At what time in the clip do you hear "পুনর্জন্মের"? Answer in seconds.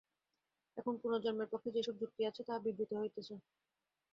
1.01-1.51